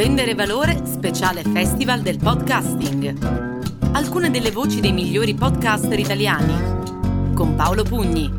[0.00, 3.92] Vendere valore, speciale festival del podcasting.
[3.92, 7.34] Alcune delle voci dei migliori podcaster italiani.
[7.34, 8.32] Con Paolo Pugni.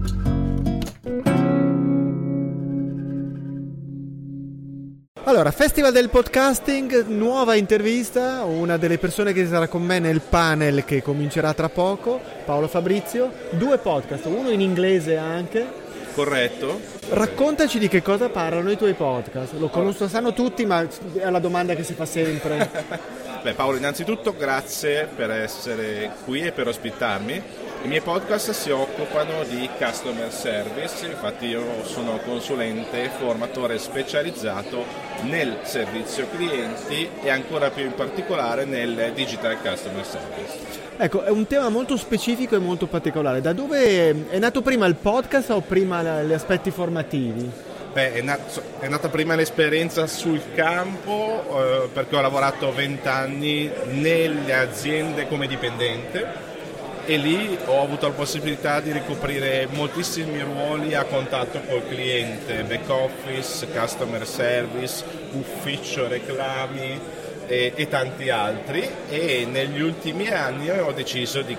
[5.25, 10.83] Allora, Festival del Podcasting, nuova intervista, una delle persone che sarà con me nel panel
[10.83, 15.90] che comincerà tra poco, Paolo Fabrizio, due podcast, uno in inglese anche.
[16.13, 16.79] Corretto.
[17.09, 19.53] Raccontaci di che cosa parlano i tuoi podcast.
[19.53, 20.85] Lo conosco, sanno tutti, ma
[21.15, 22.69] è la domanda che si fa sempre.
[23.41, 27.43] Beh Paolo, innanzitutto grazie per essere qui e per ospitarmi.
[27.83, 34.85] I miei podcast si occupano di customer service, infatti io sono consulente e formatore specializzato
[35.23, 40.59] nel servizio clienti e ancora più in particolare nel digital customer service.
[40.95, 43.41] Ecco, è un tema molto specifico e molto particolare.
[43.41, 47.49] Da dove è nato prima il podcast o prima gli aspetti formativi?
[47.93, 53.71] Beh, è, nat- è, nata prima l'esperienza sul campo eh, perché ho lavorato 20 anni
[53.85, 56.50] nelle aziende come dipendente
[57.05, 62.89] e lì ho avuto la possibilità di ricoprire moltissimi ruoli a contatto col cliente, back
[62.89, 66.99] office, customer service, ufficio reclami
[67.47, 71.57] e, e tanti altri e negli ultimi anni ho deciso di,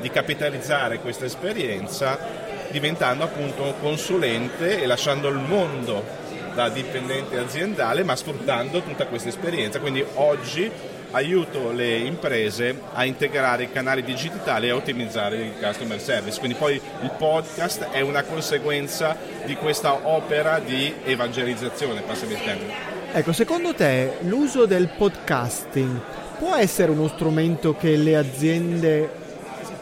[0.00, 6.18] di capitalizzare questa esperienza diventando appunto consulente e lasciando il mondo
[6.54, 9.80] da dipendente aziendale ma sfruttando tutta questa esperienza.
[9.80, 10.70] Quindi oggi
[11.12, 16.38] aiuto le imprese a integrare i canali digitali e a ottimizzare il customer service.
[16.38, 22.98] Quindi poi il podcast è una conseguenza di questa opera di evangelizzazione, passami il termine.
[23.12, 26.00] Ecco, secondo te l'uso del podcasting
[26.38, 29.10] può essere uno strumento che le aziende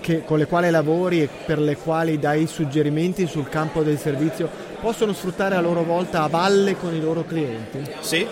[0.01, 4.49] che, con le quali lavori e per le quali dai suggerimenti sul campo del servizio
[4.81, 7.85] possono sfruttare a loro volta a valle con i loro clienti?
[8.01, 8.27] Sì,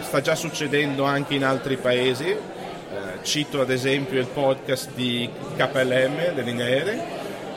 [0.00, 2.28] sta già succedendo anche in altri paesi.
[2.28, 2.38] Eh,
[3.22, 7.02] cito ad esempio il podcast di KLM, delle linee aeree,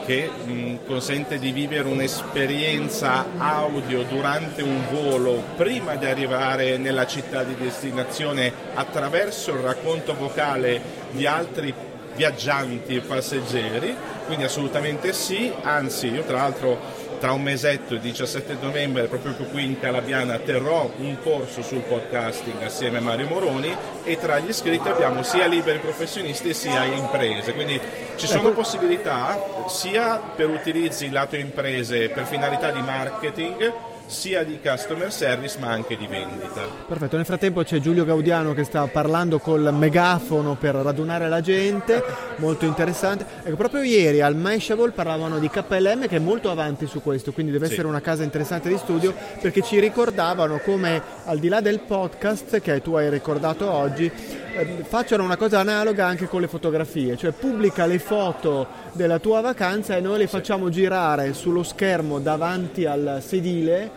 [0.05, 7.43] che mh, consente di vivere un'esperienza audio durante un volo prima di arrivare nella città
[7.43, 11.73] di destinazione attraverso il racconto vocale di altri
[12.15, 13.95] viaggianti e passeggeri,
[14.25, 16.79] quindi assolutamente sì, anzi io tra l'altro
[17.19, 22.61] tra un mesetto, il 17 novembre, proprio qui in Calabiana, terrò un corso sul podcasting
[22.63, 27.79] assieme a Mario Moroni e tra gli iscritti abbiamo sia liberi professionisti sia imprese, quindi
[28.15, 28.61] ci sono ecco.
[28.61, 33.73] possibilità sia per utilizzi lato imprese per finalità di marketing,
[34.07, 36.61] sia di customer service ma anche di vendita.
[36.87, 42.03] Perfetto, nel frattempo c'è Giulio Gaudiano che sta parlando col megafono per radunare la gente,
[42.37, 43.25] molto interessante.
[43.43, 47.51] Ecco, proprio ieri al Mashable parlavano di KLM che è molto avanti su questo, quindi
[47.51, 47.73] deve sì.
[47.73, 52.61] essere una casa interessante di studio perché ci ricordavano come al di là del podcast
[52.61, 54.09] che tu hai ricordato oggi,
[54.57, 59.41] eh, facciano una cosa analoga anche con le fotografie, cioè pubblica le foto della tua
[59.41, 63.96] vacanza e noi le facciamo girare sullo schermo davanti al sedile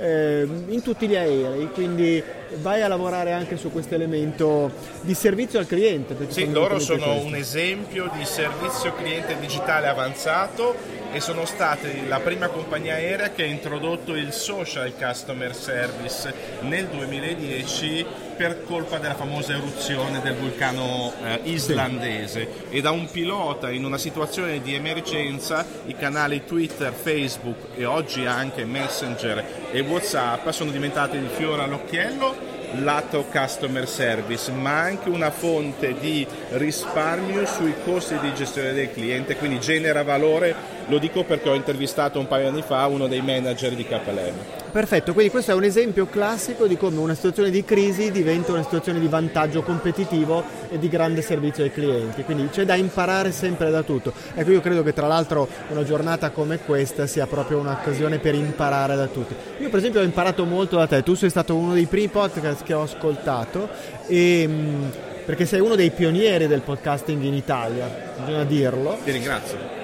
[0.00, 2.22] eh, in tutti gli aerei, quindi
[2.56, 4.72] vai a lavorare anche su questo elemento
[5.02, 6.16] di servizio al cliente.
[6.28, 7.26] Sì, loro sono questo.
[7.26, 10.74] un esempio di servizio cliente digitale avanzato
[11.12, 16.86] e sono stati la prima compagnia aerea che ha introdotto il social customer service nel
[16.86, 18.06] 2010
[18.36, 22.76] per colpa della famosa eruzione del vulcano eh, islandese sì.
[22.76, 28.24] e da un pilota in una situazione di emergenza i canali Twitter, Facebook e oggi
[28.24, 35.30] anche Messenger e Whatsapp sono diventati il fiore all'occhiello lato customer service, ma anche una
[35.30, 40.54] fonte di risparmio sui costi di gestione del cliente, quindi genera valore.
[40.86, 44.59] Lo dico perché ho intervistato un paio di anni fa uno dei manager di KLM.
[44.70, 48.62] Perfetto, quindi questo è un esempio classico di come una situazione di crisi diventa una
[48.62, 53.70] situazione di vantaggio competitivo e di grande servizio ai clienti, quindi c'è da imparare sempre
[53.70, 54.12] da tutto.
[54.32, 58.94] Ecco, io credo che tra l'altro una giornata come questa sia proprio un'occasione per imparare
[58.94, 59.34] da tutti.
[59.58, 62.62] Io per esempio ho imparato molto da te, tu sei stato uno dei primi podcast
[62.62, 63.68] che ho ascoltato
[64.06, 64.84] e mm,
[65.26, 68.98] perché sei uno dei pionieri del podcasting in Italia, bisogna dirlo.
[69.02, 69.79] Ti ringrazio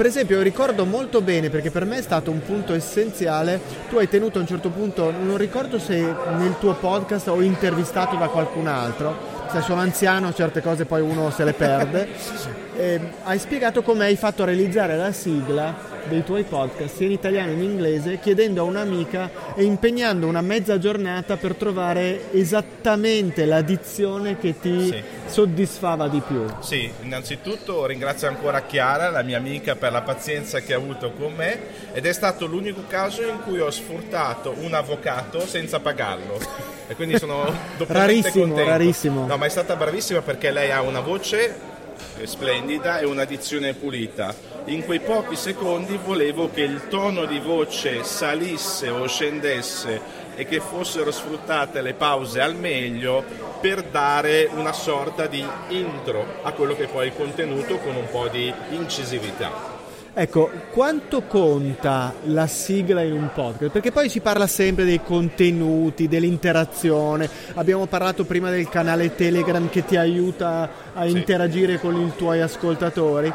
[0.00, 3.60] per esempio ricordo molto bene perché per me è stato un punto essenziale,
[3.90, 6.00] tu hai tenuto a un certo punto, non ricordo se
[6.38, 9.14] nel tuo podcast o intervistato da qualcun altro,
[9.52, 12.08] se sono anziano certe cose poi uno se le perde,
[12.80, 17.12] eh, hai spiegato come hai fatto a realizzare la sigla dei tuoi podcast sia in
[17.12, 23.44] italiano che in inglese chiedendo a un'amica e impegnando una mezza giornata per trovare esattamente
[23.44, 25.02] la dizione che ti sì.
[25.26, 26.42] soddisfava di più.
[26.60, 31.34] Sì, innanzitutto ringrazio ancora Chiara, la mia amica, per la pazienza che ha avuto con
[31.34, 31.58] me
[31.92, 36.38] ed è stato l'unico caso in cui ho sfruttato un avvocato senza pagarlo.
[36.88, 37.44] E quindi sono
[37.86, 38.70] rarissimo, contento.
[38.70, 39.26] rarissimo.
[39.26, 41.68] No, ma è stata bravissima perché lei ha una voce
[42.24, 44.34] splendida e una dizione pulita.
[44.66, 50.00] In quei pochi secondi volevo che il tono di voce salisse o scendesse
[50.34, 53.24] e che fossero sfruttate le pause al meglio
[53.60, 58.08] per dare una sorta di intro a quello che poi è il contenuto con un
[58.10, 59.69] po' di incisività.
[60.12, 63.70] Ecco, quanto conta la sigla in un podcast?
[63.70, 67.30] Perché poi si parla sempre dei contenuti, dell'interazione.
[67.54, 71.12] Abbiamo parlato prima del canale Telegram che ti aiuta a sì.
[71.12, 73.32] interagire con i tuoi ascoltatori.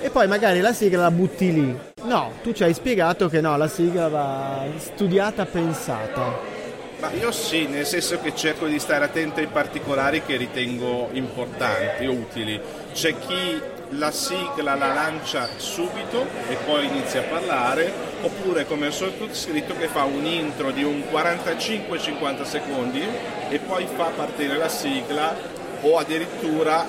[0.00, 1.78] E poi magari la sigla la butti lì.
[2.04, 6.56] No, tu ci hai spiegato che no, la sigla va studiata, pensata.
[7.00, 12.04] Ma io sì, nel senso che cerco di stare attento ai particolari che ritengo importanti,
[12.06, 12.60] utili.
[12.92, 17.90] C'è chi la sigla la lancia subito e poi inizia a parlare,
[18.20, 23.02] oppure come il sottoscritto che fa un intro di un 45-50 secondi
[23.48, 25.34] e poi fa partire la sigla
[25.80, 26.84] o addirittura,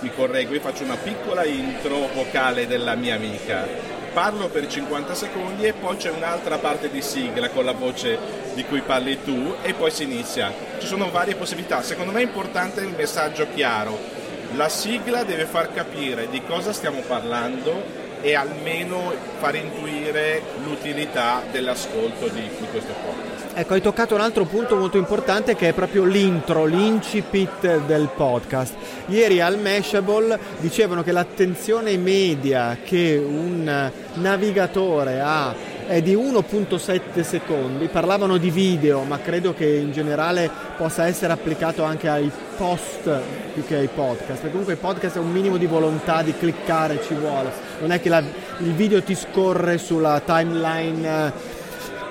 [0.00, 3.98] mi correggo, io faccio una piccola intro vocale della mia amica.
[4.12, 8.18] Parlo per 50 secondi e poi c'è un'altra parte di sigla con la voce
[8.54, 10.52] di cui parli tu e poi si inizia.
[10.78, 11.82] Ci sono varie possibilità.
[11.82, 14.19] Secondo me è importante il messaggio chiaro
[14.54, 22.28] la sigla deve far capire di cosa stiamo parlando e almeno far intuire l'utilità dell'ascolto
[22.28, 23.56] di, di questo podcast.
[23.56, 28.74] Ecco, hai toccato un altro punto molto importante che è proprio l'intro, l'incipit del podcast.
[29.06, 35.54] Ieri al Mashable dicevano che l'attenzione media che un navigatore ha
[35.90, 41.82] è di 1.7 secondi, parlavano di video, ma credo che in generale possa essere applicato
[41.82, 43.10] anche ai post
[43.52, 47.02] più che ai podcast, perché comunque il podcast è un minimo di volontà di cliccare
[47.02, 47.50] ci vuole,
[47.80, 48.22] non è che la,
[48.58, 51.32] il video ti scorre sulla timeline,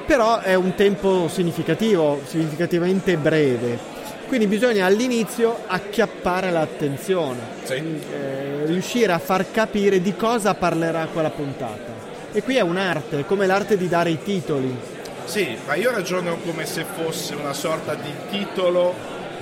[0.06, 3.80] però è un tempo significativo, significativamente breve.
[4.28, 7.76] Quindi bisogna all'inizio acchiappare l'attenzione, sì.
[7.76, 11.99] eh, riuscire a far capire di cosa parlerà quella puntata.
[12.32, 14.78] E qui è un'arte, come l'arte di dare i titoli.
[15.26, 18.94] Sì, ma io ragiono come se fosse una sorta di titolo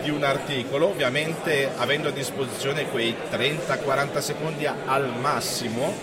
[0.02, 5.94] di un articolo, ovviamente avendo a disposizione quei 30-40 secondi al massimo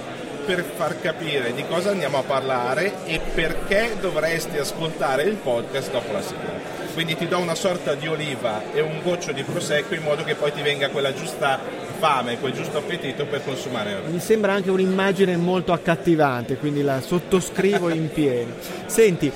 [0.45, 6.13] per far capire di cosa andiamo a parlare e perché dovresti ascoltare il podcast dopo
[6.13, 6.53] la sigla.
[6.93, 10.35] Quindi ti do una sorta di oliva e un goccio di prosecco in modo che
[10.35, 11.59] poi ti venga quella giusta
[11.99, 14.03] fame, quel giusto appetito per consumare.
[14.07, 18.53] Mi sembra anche un'immagine molto accattivante, quindi la sottoscrivo in pieno.
[18.87, 19.31] Senti,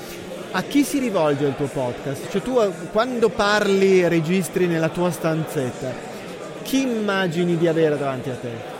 [0.51, 2.29] a chi si rivolge il tuo podcast?
[2.29, 2.59] Cioè tu
[2.91, 5.93] quando parli e registri nella tua stanzetta,
[6.63, 8.77] chi immagini di avere davanti a te?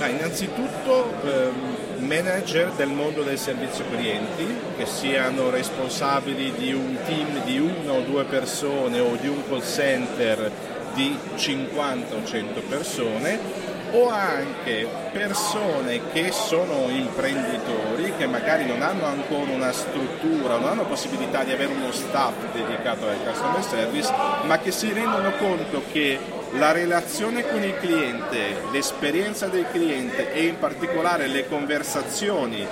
[0.00, 4.46] Ah, innanzitutto ehm, manager del mondo del servizio clienti,
[4.76, 9.62] che siano responsabili di un team di una o due persone o di un call
[9.62, 10.50] center
[10.94, 19.04] di 50 o 100 persone o anche persone che sono imprenditori che magari non hanno
[19.04, 24.10] ancora una struttura, non hanno possibilità di avere uno staff dedicato al customer service,
[24.44, 26.18] ma che si rendono conto che
[26.52, 32.66] la relazione con il cliente, l'esperienza del cliente e in particolare le conversazioni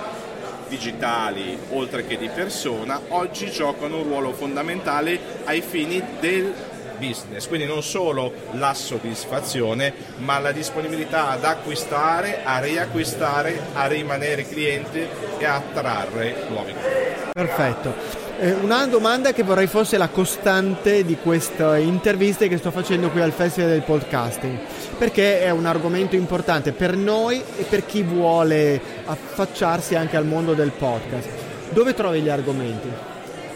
[0.67, 6.53] digitali oltre che di persona oggi giocano un ruolo fondamentale ai fini del
[7.01, 14.47] business, quindi non solo la soddisfazione, ma la disponibilità ad acquistare, a riacquistare, a rimanere
[14.47, 15.05] clienti
[15.37, 17.31] e a attrarre nuovi clienti.
[17.33, 17.93] Perfetto.
[18.39, 23.21] Eh, una domanda che vorrei fosse la costante di queste interviste che sto facendo qui
[23.21, 24.57] al Festival del Podcasting,
[24.97, 30.53] perché è un argomento importante per noi e per chi vuole affacciarsi anche al mondo
[30.53, 31.29] del podcast.
[31.69, 33.10] Dove trovi gli argomenti?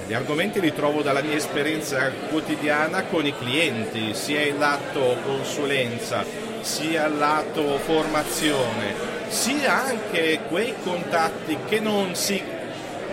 [0.08, 6.24] Gli argomenti li trovo dalla mia esperienza quotidiana con i clienti, sia il lato consulenza,
[6.62, 8.94] sia il lato formazione,
[9.30, 12.40] sia anche quei contatti che non si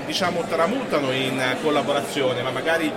[0.05, 2.93] diciamo, tramutano in collaborazione, ma magari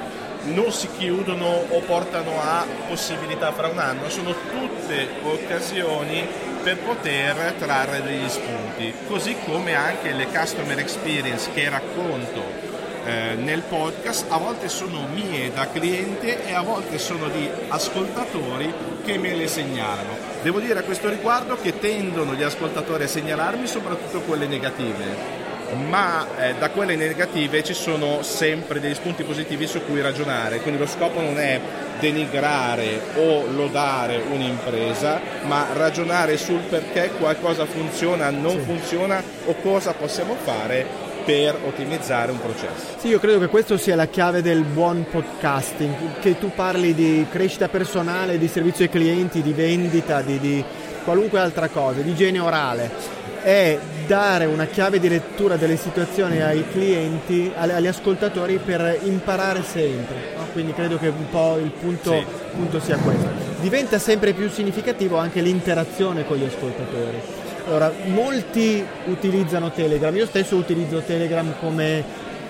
[0.47, 6.27] non si chiudono o portano a possibilità fra un anno, sono tutte occasioni
[6.61, 12.74] per poter trarre degli spunti, così come anche le customer experience che racconto
[13.05, 18.73] eh, nel podcast a volte sono mie da cliente e a volte sono di ascoltatori
[19.03, 20.17] che me le segnalano.
[20.41, 25.43] Devo dire a questo riguardo che tendono gli ascoltatori a segnalarmi soprattutto quelle negative
[25.73, 30.79] ma eh, da quelle negative ci sono sempre degli spunti positivi su cui ragionare, quindi
[30.79, 31.59] lo scopo non è
[31.99, 38.59] denigrare o lodare un'impresa, ma ragionare sul perché qualcosa funziona, non sì.
[38.59, 42.97] funziona o cosa possiamo fare per ottimizzare un processo.
[42.97, 47.25] Sì, io credo che questo sia la chiave del buon podcasting, che tu parli di
[47.29, 50.63] crescita personale, di servizio ai clienti, di vendita, di, di
[51.03, 53.77] qualunque altra cosa, di igiene orale è
[54.07, 60.33] dare una chiave di lettura delle situazioni ai clienti, agli ascoltatori per imparare sempre.
[60.35, 60.47] No?
[60.51, 62.25] Quindi credo che un po' il punto, sì.
[62.55, 63.29] punto sia questo.
[63.61, 67.21] Diventa sempre più significativo anche l'interazione con gli ascoltatori.
[67.65, 72.03] Allora, molti utilizzano Telegram, io stesso utilizzo Telegram come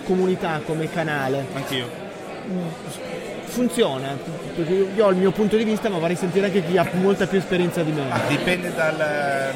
[0.04, 1.46] comunità, come canale.
[1.54, 2.04] Anch'io
[3.46, 4.18] funziona,
[4.96, 7.38] io ho il mio punto di vista, ma vorrei sentire anche chi ha molta più
[7.38, 8.12] esperienza di me.
[8.12, 8.98] Ah, dipende dal,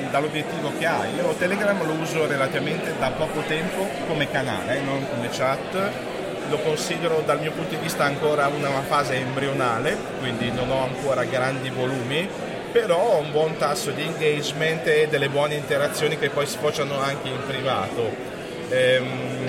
[0.09, 1.09] dall'obiettivo che hai.
[1.17, 5.91] Io Telegram lo uso relativamente da poco tempo come canale, non come chat.
[6.49, 11.25] Lo considero dal mio punto di vista ancora una fase embrionale, quindi non ho ancora
[11.25, 12.27] grandi volumi,
[12.71, 17.45] però un buon tasso di engagement e delle buone interazioni che poi sfociano anche in
[17.45, 18.09] privato.
[18.69, 19.39] Ehm,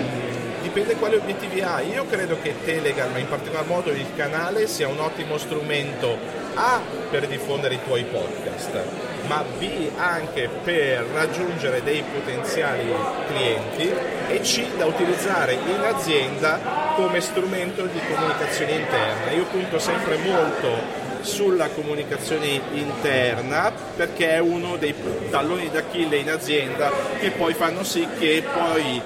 [0.63, 1.91] dipende quali obiettivi hai.
[1.91, 6.17] Io credo che Telegram, in particolar modo il canale, sia un ottimo strumento
[6.55, 8.83] A per diffondere i tuoi podcast,
[9.27, 12.93] ma B anche per raggiungere dei potenziali
[13.27, 13.93] clienti
[14.29, 16.59] e C da utilizzare in azienda
[16.95, 19.31] come strumento di comunicazione interna.
[19.33, 24.95] Io punto sempre molto sulla comunicazione interna perché è uno dei
[25.31, 29.03] talloni d'Achille in azienda che poi fanno sì che poi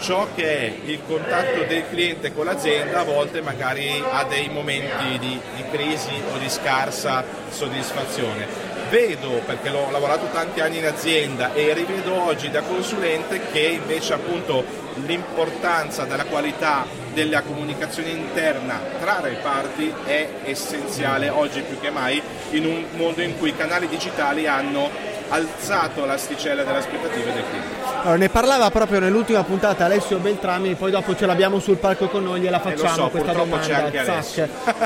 [0.00, 5.18] ciò che è il contatto del cliente con l'azienda a volte magari ha dei momenti
[5.18, 8.68] di, di crisi o di scarsa soddisfazione.
[8.88, 14.14] Vedo, perché l'ho lavorato tanti anni in azienda e rivedo oggi da consulente che invece
[14.14, 14.64] appunto
[15.06, 22.64] l'importanza della qualità della comunicazione interna tra reparti è essenziale oggi più che mai in
[22.64, 24.88] un mondo in cui i canali digitali hanno
[25.30, 27.88] alzato l'asticella delle aspettative del cliente.
[28.00, 32.24] Allora, ne parlava proprio nell'ultima puntata Alessio Beltrami, poi dopo ce l'abbiamo sul palco con
[32.24, 33.90] noi, gliela eh, facciamo so, questa domanda.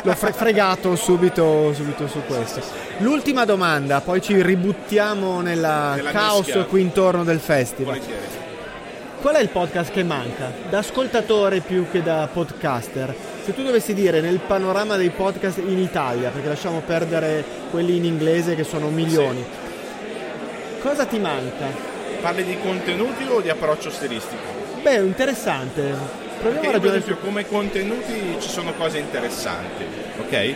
[0.02, 2.60] L'ho fre- fregato subito, subito, su questo.
[2.98, 6.64] L'ultima domanda, poi ci ributtiamo nella caos mischia.
[6.64, 7.98] qui intorno del festival.
[7.98, 8.43] Volentieri.
[9.24, 10.52] Qual è il podcast che manca?
[10.68, 13.16] Da ascoltatore più che da podcaster.
[13.42, 18.04] Se tu dovessi dire nel panorama dei podcast in Italia, perché lasciamo perdere quelli in
[18.04, 21.68] inglese che sono milioni, sì cosa ti manca?
[22.20, 24.42] Parli di contenuti o di approccio stilistico?
[24.82, 25.80] Beh, interessante.
[26.40, 27.16] Proviamo Perché a ragionare su...
[27.18, 29.86] come contenuti ci sono cose interessanti,
[30.18, 30.54] ok?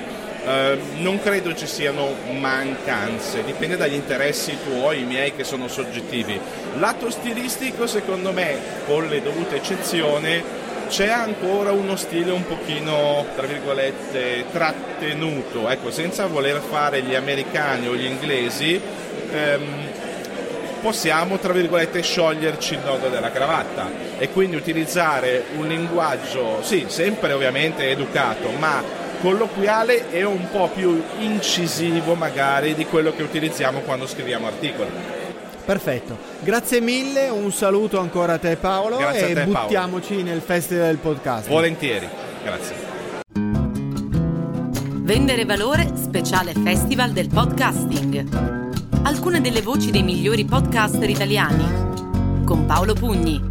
[0.48, 6.40] Uh, non credo ci siano mancanze, dipende dagli interessi tuoi, i miei che sono soggettivi.
[6.78, 10.42] Lato stilistico, secondo me, con le dovute eccezioni,
[10.88, 17.86] c'è ancora uno stile un pochino, tra virgolette, trattenuto, ecco, senza voler fare gli americani
[17.88, 18.80] o gli inglesi.
[19.30, 19.86] Um,
[20.80, 27.32] possiamo, tra virgolette, scioglierci il nodo della cravatta e quindi utilizzare un linguaggio, sì, sempre
[27.32, 34.06] ovviamente educato, ma colloquiale e un po' più incisivo magari di quello che utilizziamo quando
[34.06, 34.90] scriviamo articoli.
[35.64, 40.28] Perfetto, grazie mille, un saluto ancora a te Paolo grazie e te, buttiamoci Paolo.
[40.30, 41.48] nel festival del podcast.
[41.48, 42.08] Volentieri,
[42.42, 42.74] grazie.
[45.00, 48.66] Vendere valore, speciale festival del podcasting
[49.08, 53.47] alcune delle voci dei migliori podcaster italiani, con Paolo Pugni.